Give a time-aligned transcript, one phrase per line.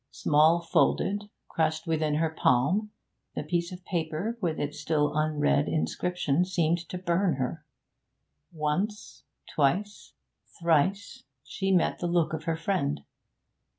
[0.09, 2.89] Small folded, crushed within her palm,
[3.35, 7.63] the piece of paper with its still unread inscription seemed to burn her.
[8.51, 10.13] Once, twice,
[10.59, 13.01] thrice she met the look of her friend.